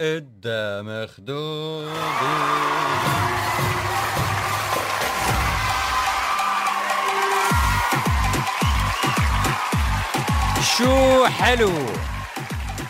[0.00, 1.92] قدام خدودي
[10.78, 11.72] شو حلو؟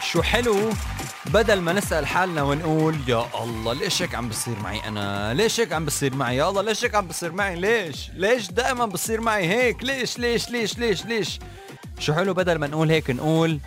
[0.02, 0.56] شو حلو؟
[1.26, 5.72] بدل ما نسأل حالنا ونقول يا الله ليش هيك عم بصير معي أنا؟ ليش هيك
[5.72, 9.48] عم بصير معي؟ يا الله ليش هيك عم بصير معي؟ ليش؟ ليش دائما بصير معي
[9.48, 11.38] هيك؟ ليش ليش ليش ليش ليش؟
[11.98, 13.58] شو حلو؟ بدل ما نقول هيك نقول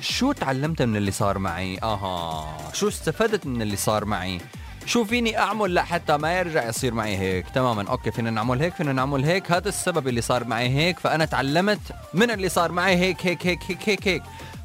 [0.00, 2.56] شو تعلمت من اللي صار معي؟ أها.
[2.72, 4.40] شو استفدت من اللي صار معي؟
[4.86, 7.88] شو فيني أعمل؟ لحتى ما يرجع يصير معي هيك تماما.
[7.90, 9.52] okay فينا نعمل هيك فينا نعمل هيك.
[9.52, 11.80] هذا السبب اللي صار معي هيك فأنا تعلمت
[12.14, 14.22] من اللي صار معي هيك هيك هيك هيك هيك, هيك.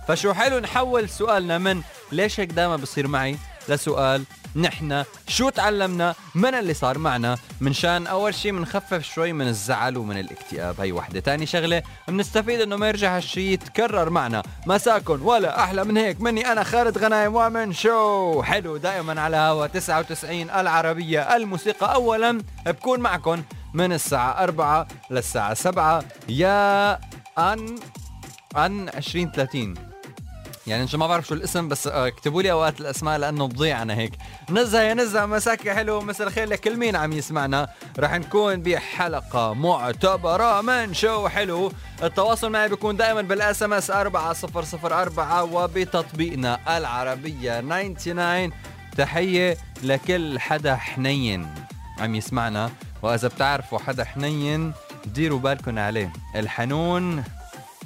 [0.08, 3.38] فشو حلو نحول سؤالنا من ليش هيك دائما بصير معي
[3.70, 4.24] لسؤال
[4.56, 10.18] نحن شو تعلمنا؟ من اللي صار معنا؟ منشان أول شيء بنخفف شوي من الزعل ومن
[10.18, 10.82] الاكتئاب.
[10.82, 11.20] هي وحدة.
[11.20, 14.44] تاني شغلة بنستفيد إنه ما يرجع هالشيء يتكرر معنا.
[14.68, 16.22] مساكن ولا أحلى من هيك.
[16.22, 18.78] مني أنا خالد غنايم ومن شو؟ حلو.
[18.78, 21.94] دائما على هوا 99 العربية الموسيقى.
[21.94, 23.44] اولا بكون معكم
[23.74, 27.00] من الساعة 4 للساعة 7 يا
[27.38, 27.76] ان
[28.58, 29.95] أن 20 30
[30.68, 33.94] يعني انت ما بعرف شو الاسم بس آه، اكتبوا لي أوقات الأسماء لأنه بضيع أنا
[33.94, 34.14] هيك.
[34.50, 37.70] نزه يا نزه مساكي حلو مساء الخير لكل مين عم يسمعنا.
[38.00, 41.72] رح نكون بحلقة معتبرة من شو حلو.
[42.04, 48.52] التواصل معي بيكون دائما بال SMS 4004 وبتطبيقنا العربية 99
[48.98, 51.48] تحية لكل حدا حنين
[52.00, 52.72] عم يسمعنا.
[53.02, 54.74] وإذا بتعرفوا حدا حنين
[55.06, 56.14] ديروا بالكم عليه.
[56.36, 57.24] الحنون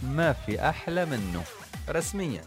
[0.03, 1.41] ما في أحلى منه
[1.89, 2.41] رسميا.